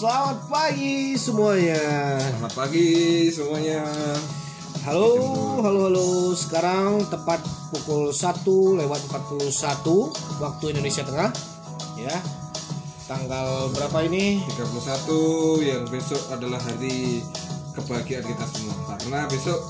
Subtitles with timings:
[0.00, 1.76] Selamat pagi semuanya.
[2.16, 2.88] Selamat pagi
[3.28, 3.84] semuanya.
[4.80, 5.12] Halo,
[5.60, 6.08] halo, halo.
[6.32, 9.44] Sekarang tepat pukul 1 lewat 41
[10.40, 11.28] waktu Indonesia Tengah.
[12.00, 12.16] Ya.
[13.04, 14.40] Tanggal berapa ini?
[14.48, 17.20] 31 yang besok adalah hari
[17.76, 19.60] kebahagiaan kita semua karena besok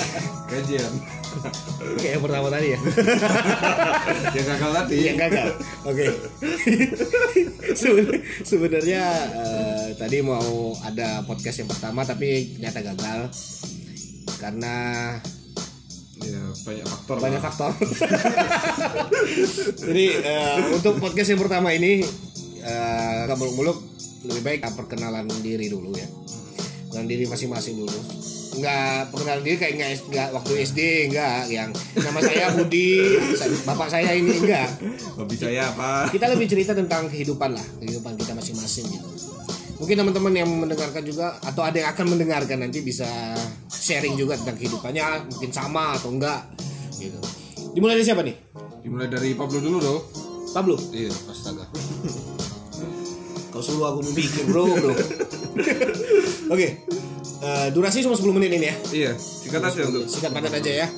[0.50, 0.92] gajian
[1.98, 2.80] Kayak yang pertama tadi ya.
[4.38, 5.48] yang gagal tadi yang gagal.
[5.82, 6.06] Oke.
[7.80, 9.02] Seben- Sebenarnya
[9.34, 13.20] eh, tadi mau ada podcast yang pertama tapi ternyata gagal
[14.42, 14.76] karena
[16.24, 17.46] ya banyak faktor banyak lah.
[17.48, 17.70] faktor.
[19.88, 22.02] Jadi eh, untuk podcast yang pertama ini
[22.62, 23.78] eh, nggak muluk-muluk
[24.24, 26.08] lebih baik perkenalan diri dulu ya.
[26.88, 28.00] Perkenalan diri masing-masing dulu.
[28.54, 30.80] Nggak perkenalan diri kayak nggak, nggak waktu SD
[31.12, 33.18] nggak yang nama saya Budi,
[33.66, 34.68] bapak saya ini enggak.
[35.14, 39.08] hobi saya apa Kita lebih cerita tentang kehidupan lah, kehidupan kita masing-masing gitu.
[39.84, 43.04] Mungkin teman-teman yang mendengarkan juga atau ada yang akan mendengarkan nanti bisa
[43.68, 46.40] sharing juga tentang kehidupannya, mungkin sama atau enggak
[46.96, 47.20] gitu.
[47.76, 48.36] Dimulai dari siapa nih?
[48.84, 50.00] dimulai dari Pablo dulu dong
[50.52, 50.76] Pablo.
[50.92, 51.64] iya Astaga.
[53.52, 54.92] Kau suruh aku memikir bro bro.
[56.54, 56.68] Oke.
[57.44, 58.76] Eh, durasi cuma 10 menit ini ya.
[58.92, 60.88] iya singkat aja untuk Sikat padat aja ya.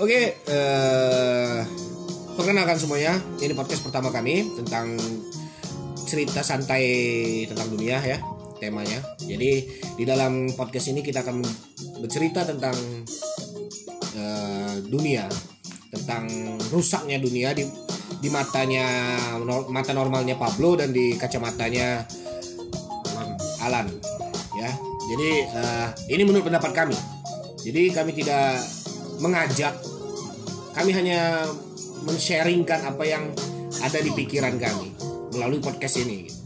[0.00, 1.58] Oke, eh
[2.36, 3.20] perkenalkan semuanya.
[3.40, 4.96] Ini podcast pertama kami tentang
[6.14, 6.86] cerita santai
[7.50, 8.22] tentang dunia ya
[8.62, 9.02] temanya.
[9.18, 9.66] Jadi
[9.98, 11.42] di dalam podcast ini kita akan
[11.98, 12.76] bercerita tentang
[14.14, 15.26] eh, dunia,
[15.90, 16.30] tentang
[16.70, 17.66] rusaknya dunia di
[18.22, 18.86] di matanya
[19.68, 22.06] mata normalnya Pablo dan di kacamatanya
[23.66, 23.90] Alan
[24.54, 24.70] ya.
[25.10, 26.96] Jadi eh, ini menurut pendapat kami.
[27.58, 28.62] Jadi kami tidak
[29.18, 29.74] mengajak
[30.78, 31.42] kami hanya
[32.06, 33.34] men-sharingkan apa yang
[33.82, 34.94] ada di pikiran kami
[35.34, 36.40] melalui podcast ini gitu.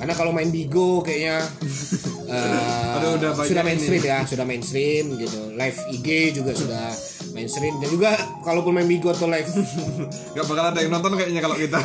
[0.00, 1.44] karena kalau main bigo kayaknya
[2.32, 4.10] eh, Aduh, udah sudah mainstream ini.
[4.12, 6.08] ya sudah mainstream gitu live IG
[6.40, 6.84] juga sudah
[7.32, 8.10] mainstream dan juga
[8.44, 9.48] kalaupun main bigo atau live
[10.36, 11.80] nggak bakal ada yang nonton kayaknya kalau kita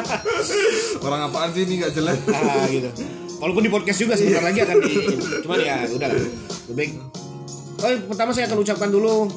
[1.06, 2.90] orang apaan sih ini nggak jelas ah, gitu.
[3.42, 4.92] Walaupun di podcast juga sebentar lagi akan di
[5.44, 6.08] cuman ya udah.
[6.72, 6.88] Lebih.
[7.84, 9.28] Oh, pertama saya akan ucapkan dulu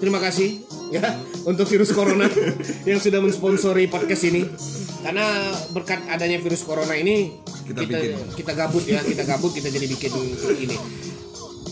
[0.00, 2.28] terima kasih ya untuk virus corona
[2.88, 4.42] yang sudah mensponsori podcast ini.
[5.04, 7.28] Karena berkat adanya virus corona ini
[7.68, 8.12] Kita kita bikin.
[8.40, 10.12] kita gabut ya, kita gabut kita jadi bikin
[10.64, 10.76] ini.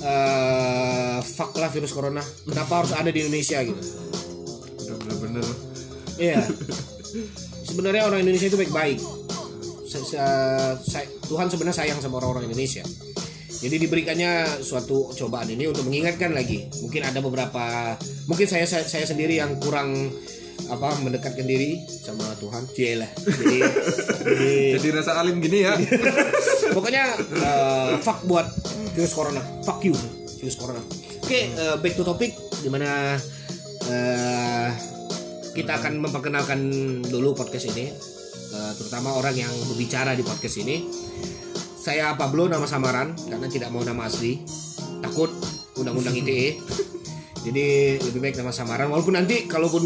[0.02, 2.20] Eh, fuck lah virus corona.
[2.20, 3.80] Kenapa harus ada di Indonesia gitu?
[4.82, 5.46] udah bener-bener
[6.20, 6.44] Iya.
[7.68, 8.98] Sebenarnya orang Indonesia itu baik-baik.
[11.28, 12.84] Tuhan sebenarnya sayang sama orang-orang Indonesia.
[13.62, 16.66] Jadi diberikannya suatu cobaan ini untuk mengingatkan lagi.
[16.82, 17.94] Mungkin ada beberapa,
[18.26, 20.10] mungkin saya saya, saya sendiri yang kurang
[20.66, 22.66] apa mendekatkan diri sama Tuhan.
[22.74, 23.10] Cielah.
[23.22, 25.74] Jadi, jadi jadi rasa alim gini ya
[26.74, 28.50] pokoknya eh, fuck buat
[28.98, 29.42] virus corona.
[29.62, 29.94] Fuck you
[30.42, 30.82] virus corona.
[31.22, 33.14] Oke, eh, back to topic di mana
[33.86, 34.68] eh,
[35.52, 36.60] kita akan memperkenalkan
[37.04, 37.92] dulu podcast ini,
[38.80, 40.88] terutama orang yang berbicara di podcast ini.
[41.82, 44.38] Saya Pablo nama samaran karena tidak mau nama asli,
[45.02, 45.34] takut
[45.74, 46.62] undang-undang ITE.
[47.42, 49.82] Jadi lebih baik nama samaran walaupun nanti kalaupun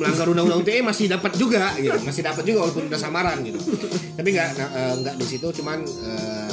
[0.00, 3.60] melanggar undang-undang ITE masih dapat juga gitu, masih dapat juga walaupun udah samaran gitu.
[4.16, 6.52] Tapi nggak eh, nggak di situ cuman eh,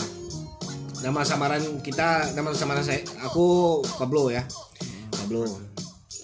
[1.07, 4.43] nama samaran kita nama samaran saya aku Pablo ya.
[5.15, 5.47] Pablo.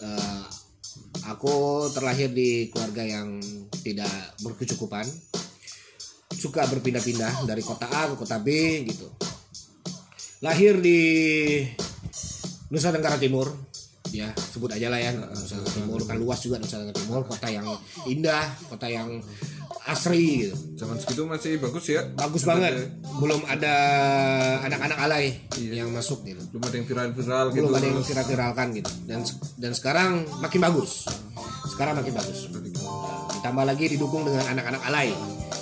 [0.03, 0.43] Eh,
[1.23, 3.39] aku terlahir di keluarga yang
[3.79, 4.11] tidak
[4.43, 5.07] berkecukupan.
[6.41, 8.49] Suka berpindah-pindah dari kota A ke kota B
[8.89, 9.05] gitu.
[10.41, 10.97] Lahir di
[12.73, 13.53] Nusa Tenggara Timur.
[14.09, 17.45] Ya, sebut aja lah ya Nusa Tenggara Timur kan luas juga Nusa Tenggara Timur, kota
[17.45, 17.69] yang
[18.09, 19.21] indah, kota yang
[19.85, 20.55] asri gitu.
[20.77, 22.93] zaman segitu masih bagus ya Bagus banget.
[23.17, 23.73] Belum ada
[24.61, 26.41] anak-anak alay yang masuk gitu.
[26.53, 29.19] belum ada yang viral-viral gitu belum ada yang viral-viralkan gitu dan
[29.57, 31.05] dan sekarang makin bagus
[31.73, 32.49] sekarang makin bagus
[33.41, 35.09] ditambah lagi didukung dengan anak-anak alay.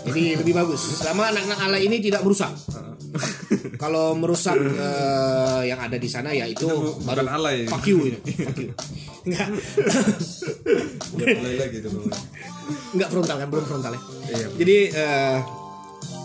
[0.03, 0.99] Jadi lebih bagus.
[0.99, 2.51] Selama anak-anak alay ini tidak merusak.
[3.81, 6.67] Kalau merusak eh, yang ada di sana ya itu
[7.07, 7.71] baru alay.
[7.71, 8.19] fuck you gitu.
[8.51, 8.69] fuck you.
[9.31, 9.47] Nggak.
[11.15, 12.05] Nggak boleh lagi gitu Bang.
[12.99, 13.47] nggak frontal kan?
[13.47, 14.01] Belum frontal ya?
[14.27, 14.47] Iya.
[14.59, 15.37] jadi eh,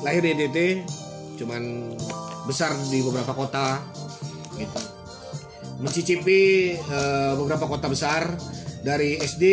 [0.02, 0.58] lahir di NTT
[1.38, 1.62] cuman
[2.50, 3.78] besar di beberapa kota
[4.58, 4.80] gitu.
[5.78, 8.26] Mencicipi eh, beberapa kota besar.
[8.84, 9.44] Dari SD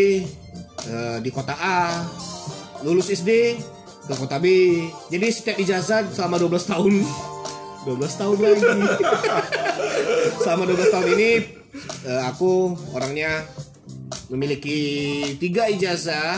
[0.88, 2.06] eh, di kota A
[2.82, 3.60] lulus SD
[4.08, 4.46] ke kota B.
[5.14, 6.94] Jadi setiap ijazah selama 12 tahun.
[7.82, 8.62] 12 tahun lagi.
[10.46, 11.32] Selama 12 tahun ini
[12.06, 13.42] eh, aku orangnya
[14.30, 14.80] memiliki
[15.42, 16.38] tiga ijazah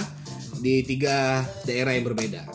[0.64, 2.48] di tiga daerah yang berbeda.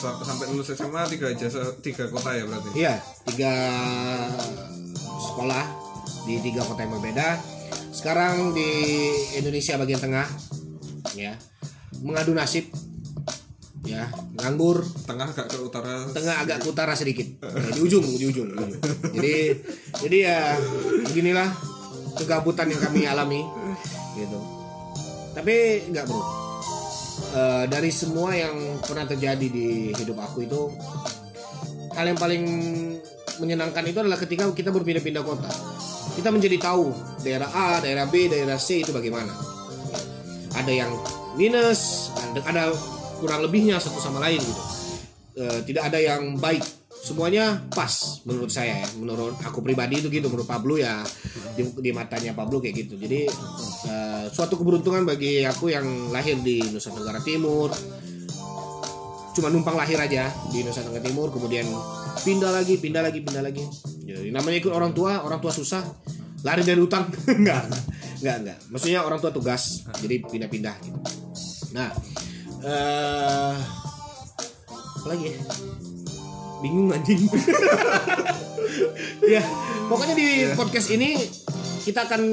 [0.00, 2.68] Sa- sampai lulus SMA tiga jasa tiga kota ya berarti?
[2.80, 2.94] Iya,
[3.28, 3.54] tiga
[5.20, 5.64] sekolah
[6.24, 7.28] di tiga kota yang berbeda.
[7.92, 8.70] Sekarang di
[9.36, 10.24] Indonesia bagian tengah,
[11.18, 11.34] ya,
[11.98, 12.70] mengadu nasib,
[13.82, 14.06] ya,
[14.38, 18.46] nganggur, tengah agak ke utara tengah agak ke utara sedikit, Ya, di ujung, di ujung,
[18.46, 18.80] di ujung.
[19.18, 19.34] Jadi,
[20.06, 20.38] jadi ya
[21.10, 21.48] beginilah
[22.14, 23.42] kegabutan yang kami alami,
[24.14, 24.38] gitu.
[25.34, 26.38] Tapi nggak bro,
[27.28, 30.72] Eh, dari semua yang pernah terjadi di hidup aku itu
[31.92, 32.42] hal yang paling
[33.36, 35.50] menyenangkan itu adalah ketika kita berpindah-pindah kota.
[36.16, 36.88] Kita menjadi tahu
[37.20, 39.30] daerah A, daerah B, daerah C itu bagaimana
[40.64, 40.90] ada yang
[41.38, 42.62] minus ada, ada
[43.18, 44.62] kurang lebihnya satu sama lain gitu.
[45.38, 46.62] Eh, tidak ada yang baik.
[46.98, 48.88] Semuanya pas menurut saya ya.
[48.98, 51.02] Menurut aku pribadi itu gitu menurut Pablo ya.
[51.54, 52.94] Di, di matanya Pablo kayak gitu.
[52.98, 53.30] Jadi
[53.86, 57.70] eh, suatu keberuntungan bagi aku yang lahir di Nusa Tenggara Timur.
[59.34, 61.66] Cuma numpang lahir aja di Nusa Tenggara Timur kemudian
[62.26, 63.62] pindah lagi pindah lagi pindah lagi.
[64.02, 65.86] Jadi namanya ikut orang tua orang tua susah
[66.42, 67.06] lari dari utang
[67.38, 67.66] enggak
[68.20, 68.58] enggak enggak.
[68.70, 70.98] Maksudnya orang tua tugas jadi pindah-pindah gitu.
[71.74, 71.88] Nah
[72.64, 73.54] eh
[74.98, 75.36] apa lagi ya?
[76.62, 77.22] Bingung anjing.
[79.28, 79.42] Ya
[79.90, 81.16] pokoknya di podcast ini
[81.84, 82.32] kita akan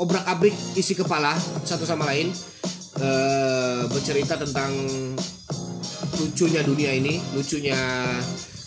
[0.00, 1.34] obrak abrik isi kepala
[1.66, 2.32] satu sama lain
[3.02, 4.72] eh, bercerita tentang
[6.18, 7.76] lucunya dunia ini lucunya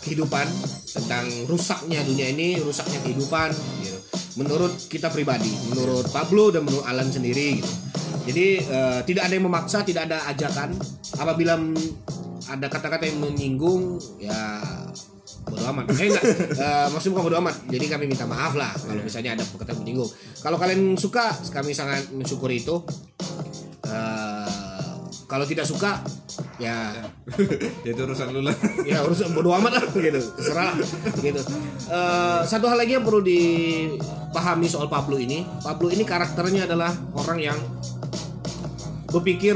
[0.06, 0.48] kehidupan
[0.92, 3.50] tentang rusaknya dunia ini rusaknya kehidupan
[3.82, 4.00] gitu.
[4.40, 7.72] Menurut kita pribadi menurut Pablo dan menurut Alan sendiri gitu.
[8.22, 10.78] Jadi eh, tidak ada yang memaksa tidak ada ajakan.
[11.18, 11.58] Apabila
[12.52, 14.62] ada kata-kata yang menyinggung ya
[15.48, 15.86] bodo amat.
[15.98, 16.10] Eh
[16.62, 17.56] Eh, maksudnya bukan bodo amat.
[17.68, 20.10] Jadi kami minta maaf lah kalau misalnya ada kata yang menyinggung.
[20.40, 22.76] Kalau kalian suka kami sangat mensyukuri itu.
[23.90, 26.04] Eh, kalau tidak suka
[26.60, 26.92] ya.
[27.86, 28.56] Ya itu urusan lu lah.
[28.84, 30.20] Ya urusan bodo amat lah gitu.
[30.20, 30.88] Terserah lah
[31.22, 31.42] gitu.
[31.92, 35.46] Eh, satu hal lagi yang perlu dipahami soal Pablo ini.
[35.64, 37.58] Pablo ini karakternya adalah orang yang
[39.12, 39.56] berpikir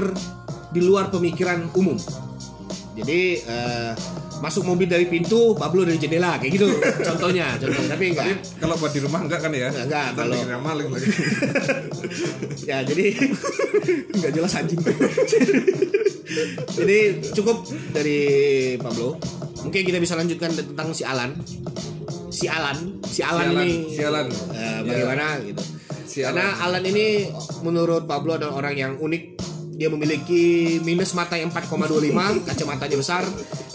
[0.71, 1.95] di luar pemikiran umum.
[2.95, 3.91] Jadi eh,
[4.45, 6.69] masuk mobil dari pintu Pablo dari jendela kayak gitu.
[7.01, 7.89] Contohnya contohnya.
[7.91, 8.25] Tapi enggak.
[8.29, 9.67] Tapi kalau buat di rumah enggak kan ya?
[9.67, 11.09] Enggak, enggak, kalau- dikira maling lagi.
[12.65, 13.13] Ya jadi
[14.17, 14.81] nggak jelas anjing.
[16.75, 16.97] Jadi
[17.31, 17.57] cukup
[17.91, 18.19] dari
[18.75, 19.17] Pablo.
[19.61, 21.33] Mungkin kita bisa lanjutkan tentang si Alan.
[22.29, 23.69] Si Alan si Alan, Si Alan, ini.
[23.89, 24.27] si Alan.
[24.51, 25.63] eh, bagaimana gitu.
[26.05, 27.27] Si karena Alan ini
[27.61, 29.34] menurut Pablo adalah orang yang unik
[29.75, 30.43] dia memiliki
[30.81, 32.11] minus mata yang 4,25
[32.43, 33.23] kacamatanya besar.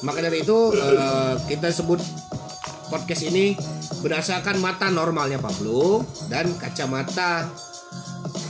[0.00, 2.00] Maka dari itu eh, kita sebut
[2.88, 3.54] podcast ini
[4.00, 7.46] berdasarkan mata normalnya Pablo dan kacamata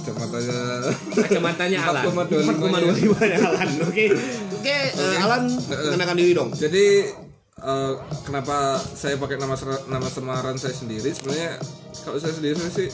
[0.01, 0.59] kacamatanya
[1.13, 2.05] kacamatanya Alan.
[2.09, 3.69] 4,25 4,25 nya Alan.
[3.85, 4.05] Oke.
[4.57, 6.51] Oke eh, Alan mengenakan diri dong.
[6.53, 6.87] Jadi
[7.59, 7.93] eh,
[8.23, 11.11] kenapa saya pakai nama ser- nama semaran saya sendiri?
[11.11, 11.59] Sebenarnya
[12.01, 12.89] kalau saya sendiri sih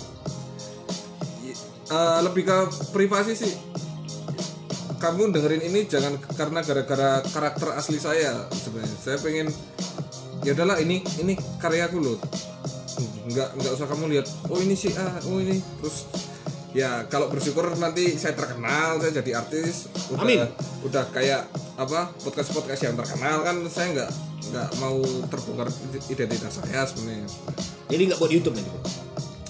[1.45, 2.57] i- eh, lebih ke
[2.91, 3.53] privasi sih
[4.97, 8.97] kamu dengerin ini jangan karena gara-gara karakter asli saya sebenarnya.
[8.97, 9.49] Saya pengen
[10.43, 12.19] ya udahlah ini ini karyaku loh.
[13.29, 15.61] Nggak nggak usah kamu lihat oh ini sih ah oh ini.
[15.61, 15.97] Terus
[16.73, 20.45] ya kalau bersyukur nanti saya terkenal saya jadi artis udah Amin.
[20.85, 21.49] udah kayak
[21.81, 24.11] apa podcast podcast yang terkenal kan saya nggak
[24.53, 25.69] nggak mau terbongkar
[26.09, 27.29] identitas saya sebenarnya.
[27.93, 29.06] Jadi nggak buat YouTube nanti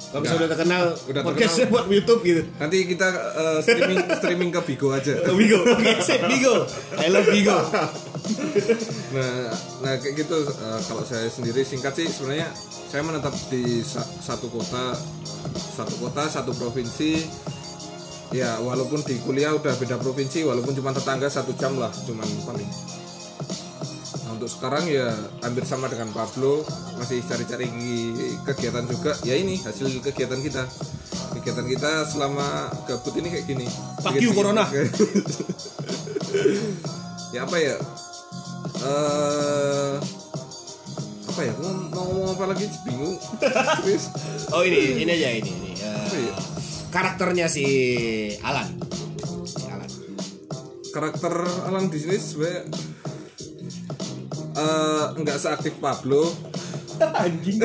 [0.07, 2.43] kalau misalnya udah terkenal Udah podcastnya buat YouTube gitu.
[2.57, 5.13] Nanti kita eh, streaming streaming ke Bigo aja.
[5.27, 5.59] Oh, Bigo.
[5.75, 6.65] Oke sip Bigo.
[6.97, 7.59] I love Bigo.
[9.07, 9.49] Nah,
[9.81, 12.51] nah kayak gitu eh, kalau saya sendiri singkat sih sebenarnya
[12.91, 14.99] saya menetap di sa- satu kota,
[15.55, 17.23] satu kota, satu provinsi.
[18.35, 22.67] Ya walaupun di kuliah udah beda provinsi, walaupun cuma tetangga satu jam lah, cuman paling.
[24.27, 25.07] Nah, untuk sekarang ya
[25.39, 26.67] hampir sama dengan Pablo,
[26.99, 27.71] masih cari-cari
[28.43, 29.15] kegiatan juga.
[29.23, 30.67] Ya ini hasil kegiatan kita.
[31.33, 33.67] Kegiatan kita selama gabut ini kayak gini.
[34.03, 34.67] Fuck you, Corona.
[37.35, 37.77] ya apa ya?
[38.77, 39.95] eh
[41.27, 41.53] apa ya?
[41.57, 42.67] Mau, mau ngomong apa lagi?
[42.83, 43.17] Bingung.
[44.55, 45.71] Oh ini ini aja ini, ini.
[45.77, 46.35] eh, Apa ya?
[46.87, 47.67] karakternya si
[48.41, 48.79] Alan
[49.45, 49.91] si Alan
[50.89, 51.35] karakter
[51.67, 52.63] Alan di sini sebenarnya
[54.57, 56.25] eh, nggak seaktif Pablo.
[57.23, 57.61] anjing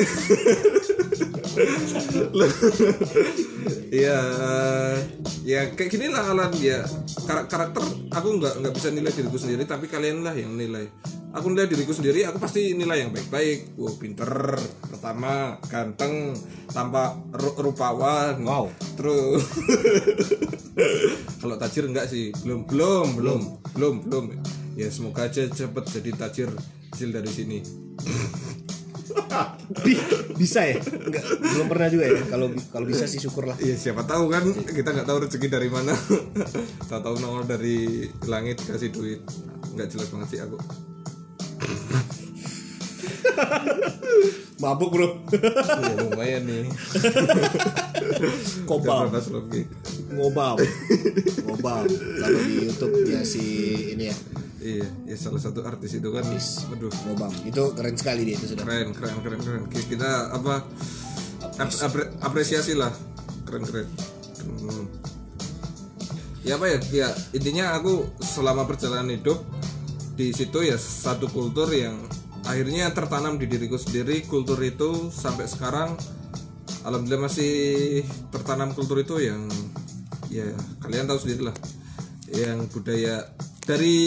[3.92, 4.96] Iya, eh,
[5.44, 6.80] ya kayak gini lah Alan ya.
[7.28, 10.88] Kar- karakter aku nggak nggak bisa nilai diriku sendiri, tapi kalian lah yang nilai.
[11.32, 13.76] Aku nilai diriku sendiri, aku pasti nilai yang baik-baik.
[13.80, 14.52] Wow, pinter,
[14.84, 16.36] pertama, ganteng,
[16.72, 18.36] tanpa ru- rupawan.
[18.44, 18.68] Wow.
[18.96, 19.40] Terus
[21.40, 23.42] kalau tajir enggak sih, belum belum belum
[23.76, 24.24] belum belum.
[24.78, 26.48] Ya semoga aja cepet jadi tajir
[26.92, 27.58] hasil dari sini.
[29.82, 30.04] Bi-
[30.36, 30.76] bisa ya?
[30.80, 32.22] Enggak, belum pernah juga ya.
[32.28, 33.56] Kalau kalau bisa sih syukurlah.
[33.60, 35.92] Iya siapa tahu kan kita nggak tahu rezeki dari mana.
[36.88, 39.20] Tahu tahu nongol dari langit kasih duit.
[39.76, 40.56] Nggak jelas banget sih aku.
[44.60, 45.08] Mabuk bro.
[45.32, 46.68] Ya lumayan nih
[49.36, 49.62] lagi
[50.12, 50.56] ngobam.
[51.48, 51.84] Ngobam.
[51.92, 53.42] Kalau di YouTube ya si
[53.96, 54.16] ini ya.
[54.62, 56.24] Iya ya salah satu artis itu kan.
[56.24, 56.92] Aduh.
[57.08, 57.32] Ngobam.
[57.44, 58.64] Itu keren sekali dia itu sudah.
[58.64, 59.62] Keren keren keren keren.
[59.68, 60.62] Ki- kita apa
[61.58, 62.92] ap- apre- apresiasi lah.
[63.48, 63.88] Keren keren.
[64.42, 64.86] Hmm.
[66.42, 66.78] ya apa ya?
[66.90, 69.38] Ya intinya aku selama perjalanan hidup
[70.18, 71.94] di situ ya satu kultur yang
[72.42, 74.26] akhirnya tertanam di diriku sendiri.
[74.26, 75.94] Kultur itu sampai sekarang
[76.82, 77.52] alhamdulillah masih
[78.30, 79.46] tertanam kultur itu yang
[80.32, 80.46] ya
[80.82, 81.56] kalian tahu sendiri lah.
[82.32, 83.16] Yang budaya
[83.62, 83.98] dari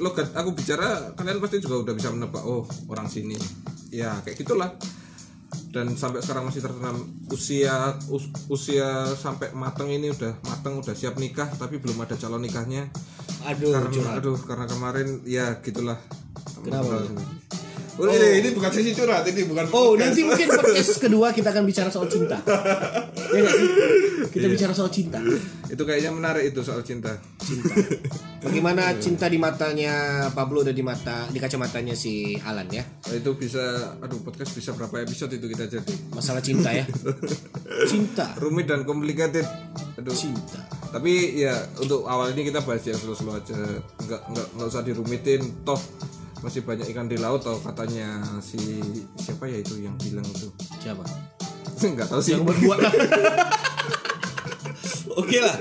[0.00, 3.36] logat aku bicara kalian pasti juga udah bisa menebak oh orang sini.
[3.92, 4.72] Ya kayak gitulah.
[5.74, 7.02] Dan sampai sekarang masih tertanam.
[7.34, 12.42] Usia us- usia sampai mateng ini udah mateng udah siap nikah tapi belum ada calon
[12.46, 12.88] nikahnya.
[13.44, 14.14] Aduh karena curhat.
[14.22, 15.98] aduh karena kemarin ya gitulah.
[16.64, 17.04] Kenapa?
[17.94, 20.02] Oh, ini, ini bukan sesi curhat, ini bukan Oh, podcast.
[20.02, 22.42] nanti mungkin podcast kedua kita akan bicara soal cinta.
[23.30, 23.68] ya nggak sih?
[24.34, 25.22] Kita bicara soal cinta.
[25.64, 27.14] itu kayaknya menarik itu soal cinta.
[27.38, 27.70] Cinta.
[28.42, 29.94] Bagaimana cinta di matanya
[30.34, 32.82] Pablo dan di mata di kacamatanya si Alan ya?
[32.82, 33.62] Nah, itu bisa
[34.02, 35.94] aduh podcast bisa berapa episode itu kita jadi.
[36.10, 36.82] Masalah cinta ya.
[37.86, 38.34] Cinta.
[38.36, 39.46] Rumit dan complicated.
[40.02, 40.10] Aduh.
[40.10, 40.66] Cinta.
[40.90, 43.54] Tapi ya untuk awal ini kita bahas yang slow-slow aja.
[44.02, 45.78] Enggak enggak enggak usah dirumitin toh
[46.44, 48.60] masih banyak ikan di laut toh katanya si
[49.16, 50.52] siapa ya itu yang bilang itu.
[50.78, 51.00] Siapa?
[51.80, 52.36] Enggak tahu sih.
[52.36, 52.78] Yang berbuat.
[55.14, 55.56] Oke lah.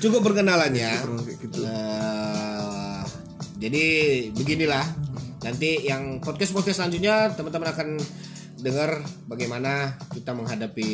[0.00, 0.92] Cukup perkenalannya.
[1.26, 1.60] Gitu.
[1.60, 3.00] Eh,
[3.58, 3.84] jadi
[4.32, 4.86] beginilah
[5.42, 7.88] nanti yang podcast podcast selanjutnya teman-teman akan
[8.62, 10.90] dengar bagaimana kita menghadapi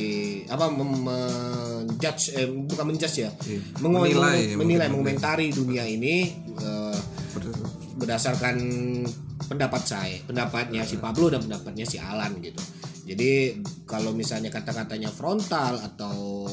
[0.49, 3.61] apa menjudge eh, bukan menjudge ya Iya.
[3.85, 5.21] Menilai, menilai mungkin.
[5.21, 6.33] mengomentari dunia ini
[7.37, 7.53] Betul.
[8.01, 8.57] berdasarkan
[9.49, 12.61] pendapat saya pendapatnya si Pablo dan pendapatnya si Alan gitu.
[13.05, 16.45] Jadi kalau misalnya kata-katanya frontal atau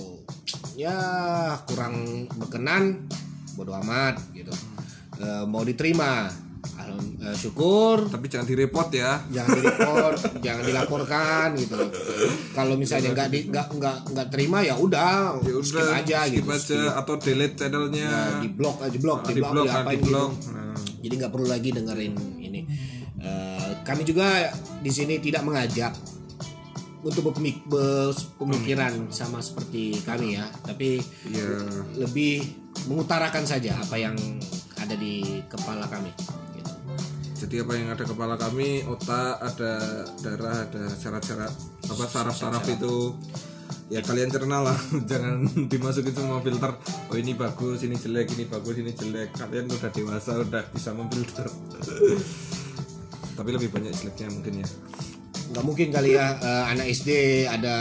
[0.73, 0.95] ya
[1.65, 3.03] kurang berkenan
[3.53, 4.51] bodo amat gitu.
[5.15, 6.27] Eh, mau diterima
[6.75, 8.07] Alham- eh, syukur.
[8.07, 9.19] Tapi jangan direpot ya.
[9.27, 11.75] jangan direport jangan dilaporkan gitu
[12.51, 16.49] kalau misalnya nggak di nggak nggak nggak terima ya udah Ya skip aja skip gitu
[16.49, 18.07] aja atau delete channelnya.
[18.09, 20.31] Nah, di blok aja blok di di blok diapain di blog.
[20.33, 20.51] gitu.
[20.51, 22.54] Nah, jadi nggak perlu lagi dengerin ini
[23.85, 24.49] kami juga
[24.81, 25.93] di sini tidak mengajak
[27.05, 30.49] untuk berpemik- berpemikiran sama seperti kami ya.
[30.65, 30.97] Tapi
[31.29, 31.47] ya
[32.01, 32.41] lebih
[32.89, 34.17] mengutarakan saja apa yang
[34.81, 36.11] ada di kepala kami
[36.53, 36.73] gitu.
[37.45, 41.53] jadi apa yang ada kepala kami otak ada darah ada syarat-syarat
[41.89, 43.15] apa saraf-saraf itu
[43.89, 44.77] ya kalian cerna lah.
[45.09, 46.73] Jangan dimasukin semua filter.
[47.09, 49.37] Oh ini bagus ini jelek ini bagus ini jelek.
[49.37, 51.45] Kalian udah dewasa udah bisa memfilter
[53.35, 54.67] tapi lebih banyak jeleknya mungkin ya.
[55.45, 57.09] Nggak mungkin kali ya eh, anak SD
[57.45, 57.75] ada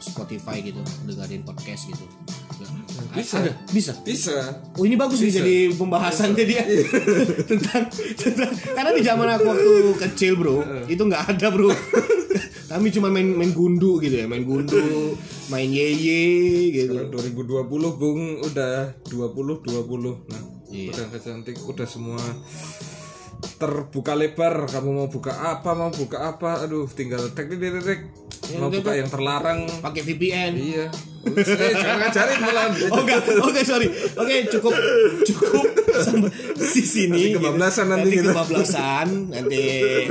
[0.00, 2.04] Spotify gitu dengerin podcast gitu.
[3.14, 3.38] Bisa.
[3.38, 3.52] ada?
[3.70, 3.92] Bisa?
[4.02, 4.36] Bisa.
[4.74, 6.64] Oh ini bagus nih jadi pembahasan jadi ya.
[7.50, 7.86] Tentang,
[8.18, 10.58] tentang karena di zaman aku waktu kecil bro
[10.90, 11.70] itu nggak ada bro.
[12.74, 15.14] Kami cuma main main gundu gitu ya main gundu
[15.46, 17.06] main yeye gitu.
[17.06, 20.42] 2020 bung udah 20 20 nah
[20.74, 20.90] Iya.
[20.90, 22.18] udah cantik udah semua
[23.60, 28.00] terbuka lebar kamu mau buka apa mau buka apa aduh tinggal tek tek tek, tek.
[28.60, 30.86] mau buka yang terlarang pakai VPN iya
[31.24, 33.88] eh, jangan ngajarin malah Oh enggak, oke sorry.
[34.16, 34.74] Oke cukup
[35.24, 35.64] cukup
[36.04, 37.32] sampai di sini.
[37.32, 38.30] Nanti kebablasan nanti nanti gitu.
[38.32, 39.06] kebablasan.
[39.32, 39.62] Nanti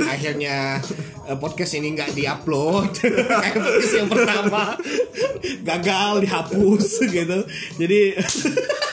[0.02, 0.56] akhirnya
[1.30, 2.90] eh, podcast ini nggak diupload.
[3.14, 4.62] Kayak podcast yang pertama
[5.62, 7.38] gagal dihapus gitu.
[7.78, 8.00] Jadi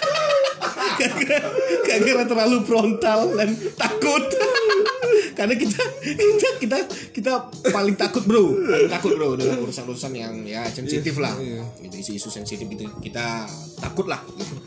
[1.88, 4.24] gara-gara terlalu frontal dan takut.
[5.32, 6.78] Karena kita kita kita
[7.10, 7.32] kita
[7.74, 8.54] paling takut bro.
[8.54, 11.34] Paling takut bro dengan urusan-urusan yang ya sensitif lah.
[11.82, 12.86] Gitu isu-isu sensitif gitu.
[13.02, 13.50] Kita
[13.82, 14.22] takut lah.
[14.38, 14.61] gitu.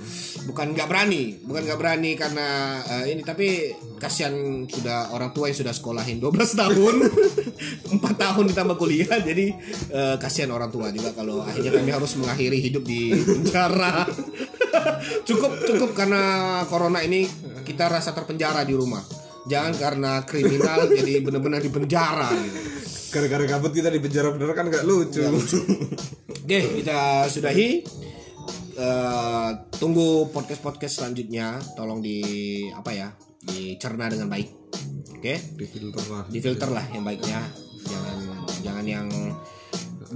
[0.44, 4.34] Bukan nggak berani bukan nggak berani karena eh, ini tapi kasihan
[4.68, 6.94] sudah orang tua yang sudah sekolahin 12 tahun.
[7.96, 9.46] 4 tahun ditambah kuliah jadi
[9.90, 14.04] eh, kasihan orang tua juga kalau akhirnya kami harus mengakhiri hidup di penjara.
[15.28, 16.22] Cukup cukup karena
[16.66, 17.24] corona ini
[17.64, 19.00] kita rasa terpenjara di rumah.
[19.44, 22.28] Jangan karena kriminal jadi benar-benar di penjara.
[22.32, 22.60] Gitu.
[23.14, 25.22] gara-gara kabut kita di penjara bener kan nggak lucu.
[25.22, 27.86] Oke, kita sudahi.
[28.74, 31.62] Eh, tunggu podcast podcast selanjutnya.
[31.78, 32.18] Tolong di
[32.74, 33.08] apa ya?
[33.44, 34.48] dicerna dengan baik.
[35.20, 35.36] Oke?
[35.36, 36.24] Di filter lah.
[36.26, 37.44] Difilter lah yang baiknya.
[37.86, 38.18] Jangan
[38.64, 39.06] jangan yang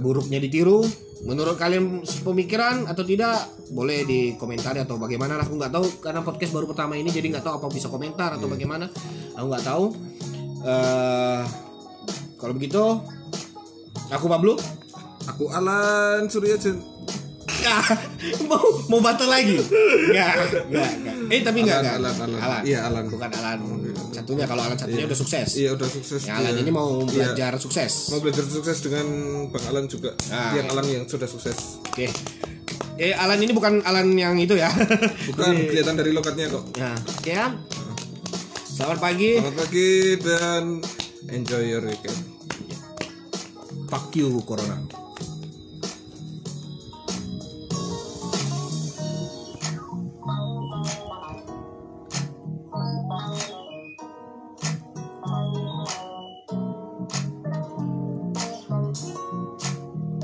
[0.01, 0.83] buruknya ditiru.
[1.23, 6.65] Menurut kalian pemikiran atau tidak boleh dikomentari atau bagaimana aku nggak tahu karena podcast baru
[6.71, 8.89] pertama ini jadi nggak tahu apa bisa komentar atau bagaimana.
[9.37, 9.85] Aku nggak tahu.
[10.65, 11.41] Eh,
[12.35, 12.83] kalau begitu
[14.09, 14.59] aku Pablo.
[15.29, 16.57] Aku Alan Surya
[17.61, 17.85] Ah,
[18.43, 20.29] mau mau batal lagi nggak
[20.67, 22.61] nggak nggak eh tapi nggak Alan, nggak Alan, Alan.
[22.63, 23.03] Iya, Alan.
[23.07, 23.59] bukan Alan
[24.09, 26.61] satunya kalau Alan satunya udah sukses iya udah sukses yang Alan dia.
[26.61, 27.33] ini mau Iya.
[27.33, 29.05] belajar sukses mau belajar sukses dengan
[29.47, 30.53] Bang Alan juga Ah.
[30.53, 32.07] yang Alan yang sudah sukses Oke.
[32.95, 34.67] Eh Alan ini bukan Alan yang itu ya.
[35.29, 37.47] bukan kelihatan dari lokatnya kok Nah, oke ya.
[38.69, 39.35] Selamat pagi.
[39.35, 40.63] selamat pagi dan
[41.29, 42.19] enjoy your weekend
[43.87, 44.98] Fuck you Corona.